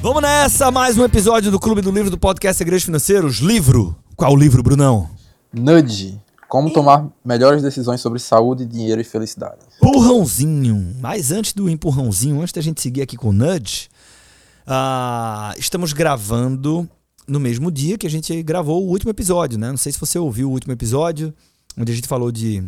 [0.00, 3.40] Vamos nessa, mais um episódio do Clube do Livro do podcast Segredos Financeiros.
[3.40, 3.94] Livro.
[4.16, 5.10] Qual livro, Brunão?
[5.52, 6.18] Nudge.
[6.48, 9.58] Como tomar melhores decisões sobre saúde, dinheiro e felicidade.
[9.82, 10.96] Empurrãozinho.
[10.98, 13.90] Mas antes do empurrãozinho, antes da gente seguir aqui com o Nudge,
[14.66, 16.88] uh, estamos gravando
[17.26, 19.70] no mesmo dia que a gente gravou o último episódio, né?
[19.70, 21.34] Não sei se você ouviu o último episódio,
[21.76, 22.62] onde a gente falou de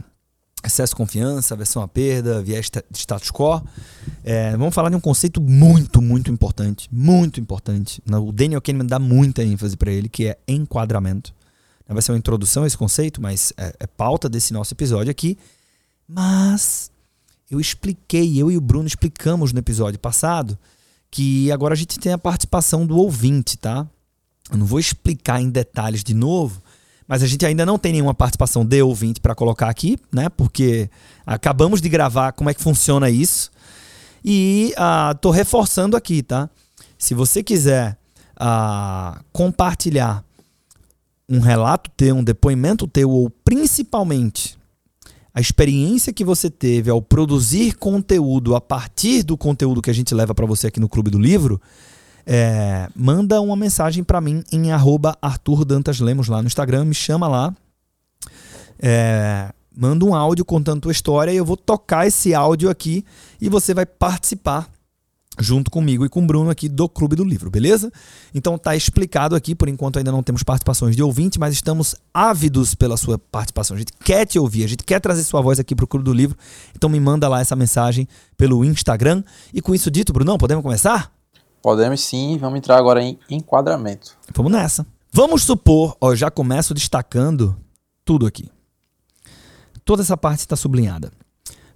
[0.64, 3.62] excesso confiança, aversão à perda, viés de status quo.
[4.24, 8.02] É, vamos falar de um conceito muito, muito importante, muito importante.
[8.11, 11.34] O Daniel Kahneman dá muita ênfase para ele, que é enquadramento.
[11.88, 15.38] Vai ser uma introdução a esse conceito, mas é, é pauta desse nosso episódio aqui.
[16.09, 16.91] Mas
[17.48, 20.59] eu expliquei, eu e o Bruno explicamos no episódio passado
[21.11, 23.86] que agora a gente tem a participação do ouvinte, tá?
[24.50, 26.62] Eu não vou explicar em detalhes de novo,
[27.06, 30.28] mas a gente ainda não tem nenhuma participação de ouvinte para colocar aqui, né?
[30.28, 30.91] Porque
[31.27, 33.50] acabamos de gravar como é que funciona isso.
[34.25, 34.72] E
[35.14, 36.50] estou uh, reforçando aqui, tá?
[36.98, 37.97] Se você quiser
[38.41, 40.25] uh, compartilhar
[41.28, 44.56] um relato teu, um depoimento teu, ou principalmente
[45.34, 50.14] a experiência que você teve ao produzir conteúdo a partir do conteúdo que a gente
[50.14, 51.60] leva para você aqui no Clube do Livro,
[52.27, 56.94] é, manda uma mensagem para mim em arroba Arthur Dantas Lemos lá no Instagram, me
[56.94, 57.55] chama lá.
[58.78, 63.04] É, manda um áudio contando tua história e eu vou tocar esse áudio aqui
[63.41, 64.69] e você vai participar
[65.38, 67.92] junto comigo e com o Bruno aqui do Clube do Livro, beleza?
[68.34, 72.74] Então tá explicado aqui, por enquanto ainda não temos participações de ouvinte, mas estamos ávidos
[72.74, 73.77] pela sua participação.
[73.77, 76.12] A gente quer te ouvir, a gente quer trazer sua voz aqui pro Clube do
[76.12, 76.36] Livro.
[76.74, 79.22] Então me manda lá essa mensagem pelo Instagram.
[79.52, 81.16] E com isso dito, Brunão, podemos começar?
[81.67, 84.17] Podemos sim, vamos entrar agora em enquadramento.
[84.33, 84.86] Vamos nessa.
[85.12, 87.56] Vamos supor, ó, já começo destacando
[88.05, 88.48] tudo aqui.
[89.84, 91.11] Toda essa parte está sublinhada.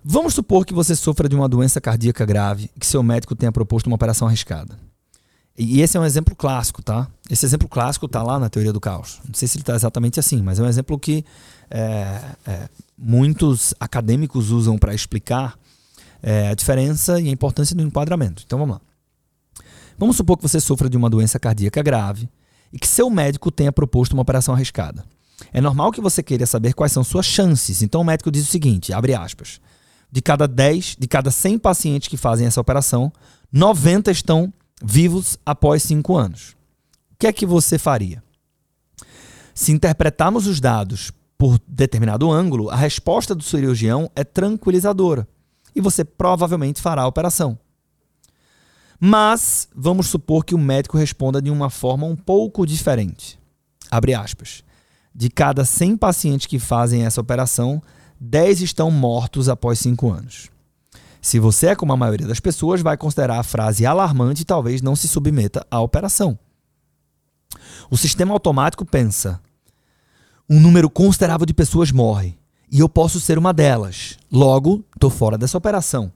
[0.05, 3.50] Vamos supor que você sofra de uma doença cardíaca grave e que seu médico tenha
[3.50, 4.78] proposto uma operação arriscada.
[5.58, 7.08] E esse é um exemplo clássico, tá?
[7.28, 9.18] Esse exemplo clássico está lá na teoria do caos.
[9.27, 11.24] Não sei se ele está exatamente assim, mas é um exemplo que
[11.68, 15.58] é, é, muitos acadêmicos usam para explicar
[16.22, 18.45] é, a diferença e a importância do enquadramento.
[18.46, 18.89] Então vamos lá.
[20.00, 22.27] Vamos supor que você sofra de uma doença cardíaca grave
[22.72, 25.05] e que seu médico tenha proposto uma operação arriscada.
[25.52, 27.83] É normal que você queira saber quais são suas chances.
[27.83, 29.60] Então o médico diz o seguinte, abre aspas:
[30.10, 33.12] de cada 10, de cada 100 pacientes que fazem essa operação,
[33.52, 34.50] 90 estão
[34.83, 36.56] vivos após 5 anos.
[37.12, 38.22] O que é que você faria?
[39.55, 45.28] Se interpretarmos os dados por determinado ângulo, a resposta do cirurgião é tranquilizadora
[45.77, 47.58] e você provavelmente fará a operação.
[49.02, 53.38] Mas vamos supor que o médico responda de uma forma um pouco diferente.
[53.90, 54.62] Abre aspas.
[55.14, 57.83] De cada 100 pacientes que fazem essa operação,
[58.20, 60.50] 10 estão mortos após 5 anos.
[61.22, 64.83] Se você é como a maioria das pessoas, vai considerar a frase alarmante e talvez
[64.83, 66.39] não se submeta à operação.
[67.90, 69.40] O sistema automático pensa:
[70.48, 72.39] um número considerável de pessoas morre
[72.70, 74.18] e eu posso ser uma delas.
[74.30, 76.12] Logo, estou fora dessa operação.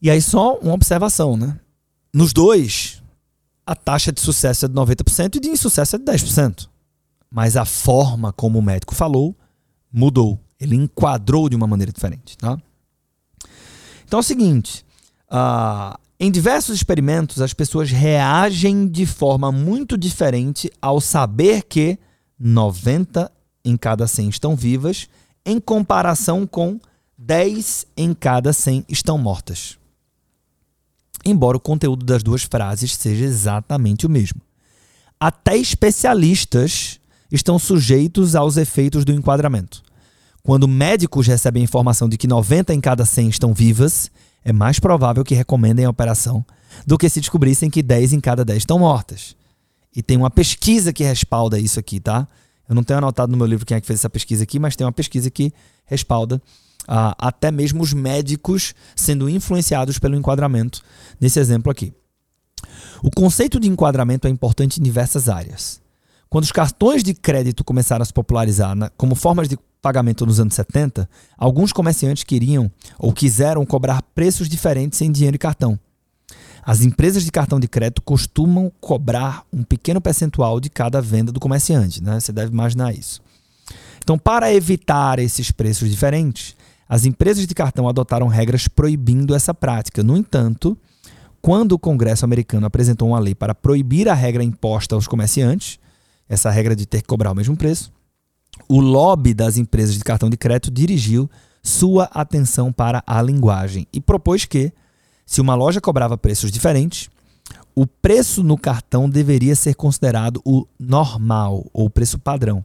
[0.00, 1.58] E aí só uma observação, né?
[2.12, 3.02] Nos dois,
[3.66, 6.68] a taxa de sucesso é de 90% e de insucesso é de 10%.
[7.30, 9.36] Mas a forma como o médico falou
[9.92, 10.38] mudou.
[10.60, 12.58] Ele enquadrou de uma maneira diferente, tá?
[14.04, 14.84] Então é o seguinte,
[15.30, 21.98] uh, em diversos experimentos as pessoas reagem de forma muito diferente ao saber que
[22.38, 23.30] 90
[23.64, 25.08] em cada 100 estão vivas,
[25.44, 26.80] em comparação com
[27.18, 29.77] 10 em cada 100 estão mortas
[31.24, 34.40] embora o conteúdo das duas frases seja exatamente o mesmo.
[35.18, 39.82] Até especialistas estão sujeitos aos efeitos do enquadramento.
[40.42, 44.10] Quando médicos recebem a informação de que 90 em cada 100 estão vivas,
[44.44, 46.44] é mais provável que recomendem a operação
[46.86, 49.36] do que se descobrissem que 10 em cada 10 estão mortas.
[49.94, 52.26] E tem uma pesquisa que respalda isso aqui, tá?
[52.68, 54.76] Eu não tenho anotado no meu livro quem é que fez essa pesquisa aqui, mas
[54.76, 55.52] tem uma pesquisa que
[55.84, 56.40] respalda
[56.86, 60.82] ah, até mesmo os médicos sendo influenciados pelo enquadramento,
[61.20, 61.92] nesse exemplo aqui.
[63.02, 65.80] O conceito de enquadramento é importante em diversas áreas.
[66.28, 70.54] Quando os cartões de crédito começaram a se popularizar como formas de pagamento nos anos
[70.54, 75.78] 70, alguns comerciantes queriam ou quiseram cobrar preços diferentes em dinheiro e cartão.
[76.62, 81.40] As empresas de cartão de crédito costumam cobrar um pequeno percentual de cada venda do
[81.40, 82.20] comerciante, né?
[82.20, 83.22] Você deve imaginar isso.
[84.02, 86.54] Então, para evitar esses preços diferentes,
[86.88, 90.02] as empresas de cartão adotaram regras proibindo essa prática.
[90.02, 90.76] No entanto,
[91.42, 95.78] quando o Congresso americano apresentou uma lei para proibir a regra imposta aos comerciantes,
[96.28, 97.92] essa regra de ter que cobrar o mesmo preço,
[98.68, 101.30] o lobby das empresas de cartão de crédito dirigiu
[101.62, 104.72] sua atenção para a linguagem e propôs que,
[105.26, 107.10] se uma loja cobrava preços diferentes,
[107.74, 112.64] o preço no cartão deveria ser considerado o normal ou preço padrão.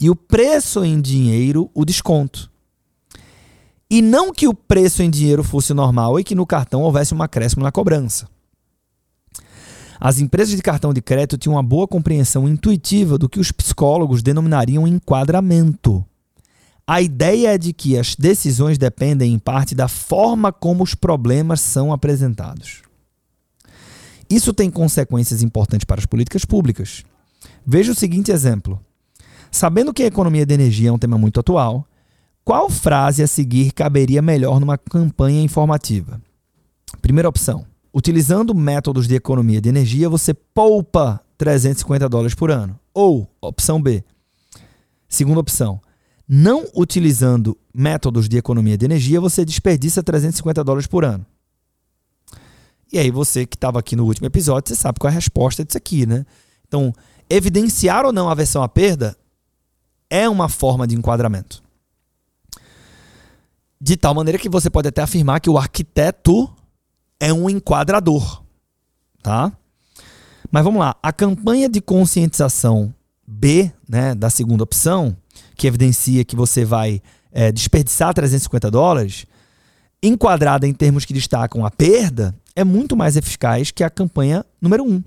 [0.00, 2.50] E o preço em dinheiro, o desconto.
[3.90, 7.22] E não que o preço em dinheiro fosse normal e que no cartão houvesse um
[7.22, 8.28] acréscimo na cobrança.
[9.98, 14.22] As empresas de cartão de crédito tinham uma boa compreensão intuitiva do que os psicólogos
[14.22, 16.04] denominariam enquadramento.
[16.86, 21.60] A ideia é de que as decisões dependem em parte da forma como os problemas
[21.60, 22.82] são apresentados.
[24.30, 27.04] Isso tem consequências importantes para as políticas públicas.
[27.66, 28.78] Veja o seguinte exemplo.
[29.50, 31.87] Sabendo que a economia de energia é um tema muito atual,
[32.48, 36.18] qual frase a seguir caberia melhor numa campanha informativa?
[37.02, 42.80] Primeira opção: utilizando métodos de economia de energia, você poupa 350 dólares por ano.
[42.94, 44.02] Ou, opção B.
[45.06, 45.78] Segunda opção:
[46.26, 51.26] não utilizando métodos de economia de energia, você desperdiça 350 dólares por ano.
[52.90, 55.62] E aí, você que estava aqui no último episódio, você sabe qual é a resposta
[55.66, 56.24] disso aqui, né?
[56.66, 56.94] Então,
[57.28, 59.14] evidenciar ou não a versão à perda
[60.08, 61.67] é uma forma de enquadramento.
[63.80, 66.50] De tal maneira que você pode até afirmar que o arquiteto
[67.20, 68.42] é um enquadrador,
[69.22, 69.52] tá?
[70.50, 72.94] Mas vamos lá, a campanha de conscientização
[73.26, 75.16] B, né, da segunda opção,
[75.54, 79.26] que evidencia que você vai é, desperdiçar 350 dólares,
[80.02, 84.84] enquadrada em termos que destacam a perda, é muito mais eficaz que a campanha número
[84.84, 85.02] 1.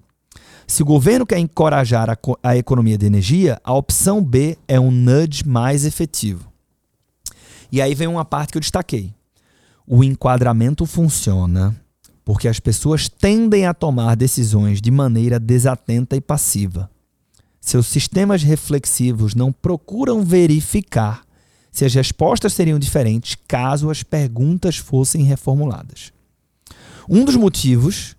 [0.68, 4.92] Se o governo quer encorajar a, a economia de energia, a opção B é um
[4.92, 6.50] nudge mais efetivo.
[7.72, 9.14] E aí vem uma parte que eu destaquei.
[9.88, 11.76] O enquadramento funciona
[12.24, 16.90] porque as pessoas tendem a tomar decisões de maneira desatenta e passiva.
[17.60, 21.24] Seus sistemas reflexivos não procuram verificar
[21.72, 26.12] se as respostas seriam diferentes caso as perguntas fossem reformuladas.
[27.10, 28.16] Um dos motivos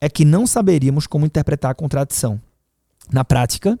[0.00, 2.40] é que não saberíamos como interpretar a contradição.
[3.12, 3.78] Na prática,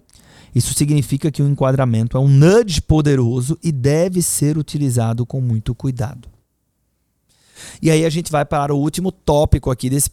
[0.54, 5.74] isso significa que o enquadramento é um nudge poderoso e deve ser utilizado com muito
[5.74, 6.28] cuidado.
[7.80, 10.10] E aí a gente vai para o último tópico aqui desse,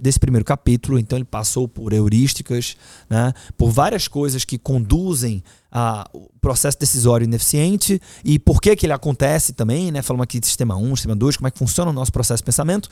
[0.00, 0.98] desse primeiro capítulo.
[0.98, 2.76] Então ele passou por heurísticas,
[3.08, 8.92] né, por várias coisas que conduzem ao processo decisório ineficiente e por que, que ele
[8.92, 10.00] acontece também, né?
[10.00, 12.44] Falamos aqui de sistema 1, sistema 2, como é que funciona o nosso processo de
[12.44, 12.88] pensamento.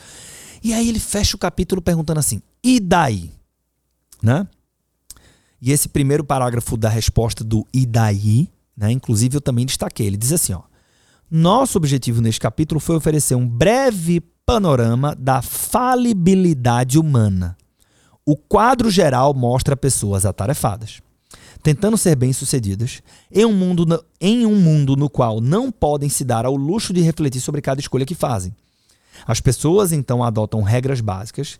[0.62, 3.30] E aí ele fecha o capítulo perguntando assim: e daí?
[4.22, 4.46] Né?
[5.60, 10.16] E esse primeiro parágrafo da resposta do e daí, né, inclusive eu também destaquei, ele
[10.16, 10.62] diz assim, ó:
[11.30, 17.56] nosso objetivo neste capítulo foi oferecer um breve panorama da falibilidade humana.
[18.24, 21.00] O quadro geral mostra pessoas atarefadas,
[21.62, 26.46] tentando ser bem-sucedidas em, um mundo, em um mundo no qual não podem se dar
[26.46, 28.54] ao luxo de refletir sobre cada escolha que fazem.
[29.26, 31.58] As pessoas então adotam regras básicas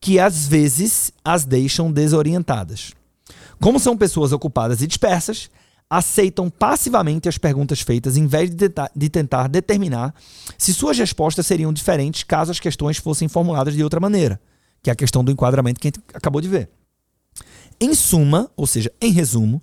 [0.00, 2.92] que às vezes as deixam desorientadas.
[3.60, 5.50] Como são pessoas ocupadas e dispersas,
[5.88, 10.14] aceitam passivamente as perguntas feitas em vez de tentar, de tentar determinar
[10.58, 14.40] se suas respostas seriam diferentes caso as questões fossem formuladas de outra maneira,
[14.82, 16.68] que é a questão do enquadramento que a gente acabou de ver.
[17.80, 19.62] Em suma, ou seja, em resumo,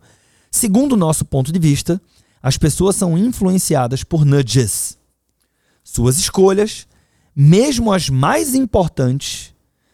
[0.49, 2.01] segundo o nosso ponto de vista,
[2.41, 4.97] as pessoas são influenciadas por nudges.
[5.83, 6.87] Suas escolhas,
[7.35, 9.52] mesmo as mais importantes,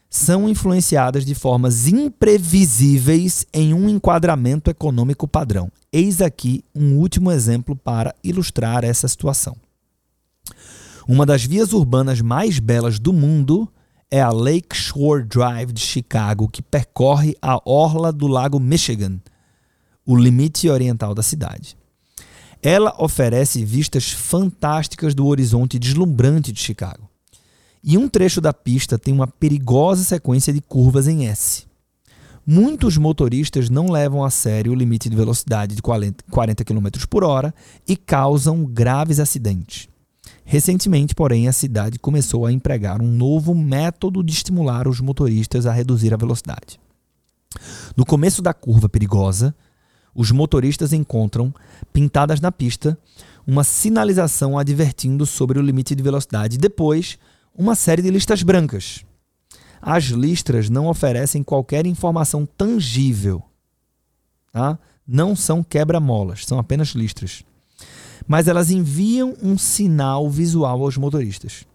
[0.09, 5.71] são influenciadas de formas imprevisíveis em um enquadramento econômico padrão.
[5.93, 9.55] Eis aqui um último exemplo para ilustrar essa situação.
[11.07, 13.71] Uma das vias urbanas mais belas do mundo
[14.11, 19.19] é a Lake Shore Drive de Chicago, que percorre a orla do Lago Michigan,
[20.05, 21.77] o limite oriental da cidade.
[22.61, 27.08] Ela oferece vistas fantásticas do horizonte deslumbrante de Chicago.
[27.83, 31.65] E um trecho da pista tem uma perigosa sequência de curvas em S.
[32.45, 37.53] Muitos motoristas não levam a sério o limite de velocidade de 40 km por hora
[37.87, 39.87] e causam graves acidentes.
[40.43, 45.71] Recentemente, porém, a cidade começou a empregar um novo método de estimular os motoristas a
[45.71, 46.79] reduzir a velocidade.
[47.95, 49.55] No começo da curva perigosa,
[50.13, 51.53] os motoristas encontram,
[51.93, 52.97] pintadas na pista,
[53.45, 56.57] uma sinalização advertindo sobre o limite de velocidade.
[56.57, 57.17] Depois,
[57.55, 59.03] uma série de listas brancas.
[59.81, 63.43] As listras não oferecem qualquer informação tangível.
[64.51, 64.77] Tá?
[65.07, 67.43] Não são quebra-molas, são apenas listras.
[68.27, 71.65] Mas elas enviam um sinal visual aos motoristas.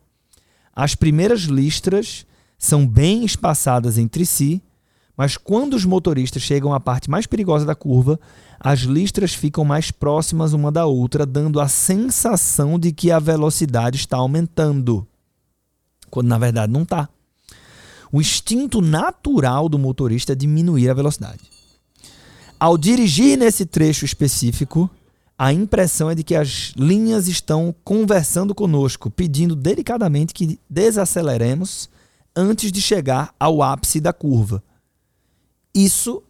[0.74, 2.26] As primeiras listras
[2.58, 4.62] são bem espaçadas entre si,
[5.16, 8.18] Mas quando os motoristas chegam à parte mais perigosa da curva,
[8.58, 13.96] as listras ficam mais próximas uma da outra, dando a sensação de que a velocidade
[13.96, 15.06] está aumentando.
[16.10, 17.08] Quando na verdade não está.
[18.12, 21.40] O instinto natural do motorista é diminuir a velocidade.
[22.58, 24.88] Ao dirigir nesse trecho específico,
[25.36, 31.90] a impressão é de que as linhas estão conversando conosco, pedindo delicadamente que desaceleremos
[32.36, 34.62] antes de chegar ao ápice da curva.
[35.74, 36.22] Isso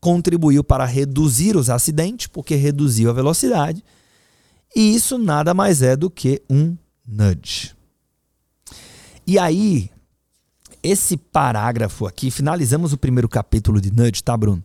[0.00, 3.84] contribuiu para reduzir os acidentes, porque reduziu a velocidade,
[4.74, 7.77] e isso nada mais é do que um nudge.
[9.28, 9.90] E aí,
[10.82, 14.64] esse parágrafo aqui, finalizamos o primeiro capítulo de Nudge, tá, Bruno?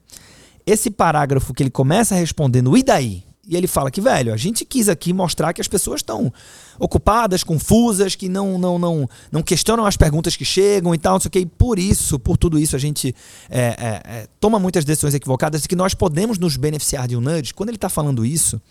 [0.66, 3.26] Esse parágrafo que ele começa respondendo, e daí?
[3.46, 6.32] E ele fala que, velho, a gente quis aqui mostrar que as pessoas estão
[6.80, 11.20] ocupadas, confusas, que não, não, não, não questionam as perguntas que chegam e tal, não
[11.20, 11.40] sei o que.
[11.40, 13.14] E por isso, por tudo isso, a gente
[13.50, 17.20] é, é, é, toma muitas decisões equivocadas e que nós podemos nos beneficiar de um
[17.20, 17.54] nudge.
[17.54, 18.62] Quando ele está falando isso,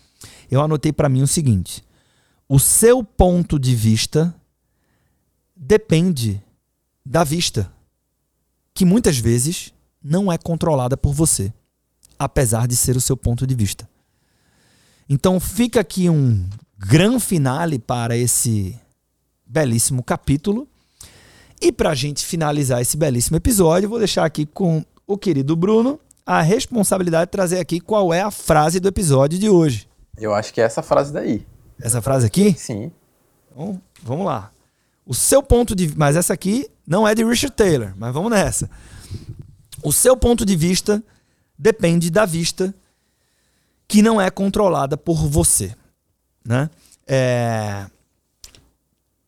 [0.49, 1.83] eu anotei para mim o seguinte:
[2.49, 4.33] o seu ponto de vista
[5.65, 6.43] depende
[7.05, 7.71] da vista,
[8.73, 11.53] que muitas vezes não é controlada por você,
[12.19, 13.87] apesar de ser o seu ponto de vista.
[15.07, 18.77] Então fica aqui um grande finale para esse
[19.45, 20.67] belíssimo capítulo.
[21.61, 25.99] E para a gente finalizar esse belíssimo episódio, vou deixar aqui com o querido Bruno
[26.25, 29.87] a responsabilidade de trazer aqui qual é a frase do episódio de hoje.
[30.17, 31.45] Eu acho que é essa frase daí.
[31.81, 32.53] Essa frase aqui?
[32.57, 32.91] Sim.
[33.51, 34.51] Então, vamos lá.
[35.05, 38.69] O seu ponto de mas essa aqui não é de Richard Taylor, mas vamos nessa.
[39.83, 41.03] O seu ponto de vista
[41.57, 42.73] depende da vista
[43.87, 45.75] que não é controlada por você,
[46.45, 46.69] né?
[47.05, 47.85] É...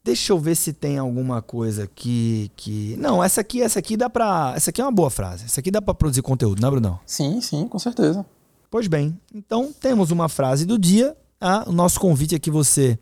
[0.04, 4.08] Deixa eu ver se tem alguma coisa aqui que não, essa aqui, essa aqui dá
[4.08, 5.46] para, essa aqui é uma boa frase.
[5.46, 7.00] Essa aqui dá para produzir conteúdo, não, é, Brunão?
[7.06, 8.24] Sim, sim, com certeza.
[8.70, 11.18] Pois bem, então temos uma frase do dia.
[11.42, 13.00] Ah, o nosso convite é que você,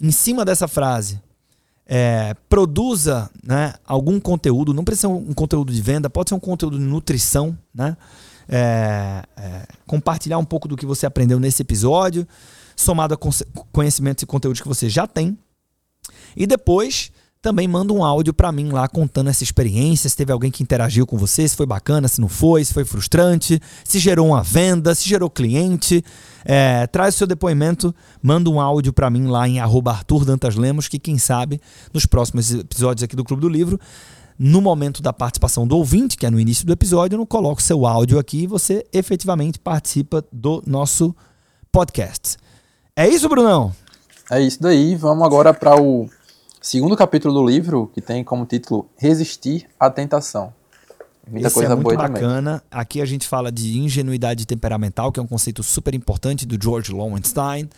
[0.00, 1.20] em cima dessa frase,
[1.86, 4.72] é, produza né, algum conteúdo.
[4.72, 7.96] Não precisa ser um conteúdo de venda, pode ser um conteúdo de nutrição, né?
[8.46, 12.28] É, é, compartilhar um pouco do que você aprendeu nesse episódio,
[12.76, 13.18] somado a
[13.72, 15.38] conhecimentos e conteúdos que você já tem.
[16.36, 17.10] E depois
[17.44, 21.06] também manda um áudio para mim lá contando essa experiência, se teve alguém que interagiu
[21.06, 24.94] com você, se foi bacana, se não foi, se foi frustrante, se gerou uma venda,
[24.94, 26.02] se gerou cliente.
[26.42, 30.56] É, traz o seu depoimento, manda um áudio para mim lá em arroba Arthur Dantas
[30.56, 31.60] Lemos, que quem sabe
[31.92, 33.78] nos próximos episódios aqui do Clube do Livro
[34.38, 37.60] no momento da participação do ouvinte, que é no início do episódio, eu não coloco
[37.60, 41.14] seu áudio aqui e você efetivamente participa do nosso
[41.70, 42.38] podcast.
[42.96, 43.70] É isso, Brunão?
[44.30, 44.96] É isso daí.
[44.96, 46.08] Vamos agora para o
[46.64, 50.50] segundo capítulo do livro, que tem como título Resistir à Tentação.
[51.30, 52.60] Muita Esse coisa é muito boa bacana.
[52.60, 52.80] Também.
[52.80, 56.90] Aqui a gente fala de ingenuidade temperamental, que é um conceito super importante do George
[56.90, 57.68] Lowenstein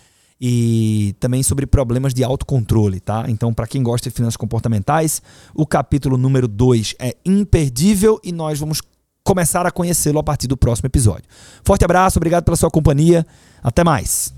[0.41, 3.25] e também sobre problemas de autocontrole, tá?
[3.27, 5.21] Então, para quem gosta de finanças comportamentais,
[5.53, 8.81] o capítulo número 2 é imperdível e nós vamos
[9.25, 11.25] começar a conhecê-lo a partir do próximo episódio.
[11.65, 13.27] Forte abraço, obrigado pela sua companhia.
[13.65, 14.33] Até mais.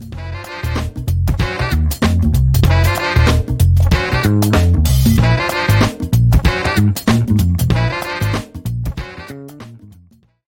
[4.28, 4.57] Thank you.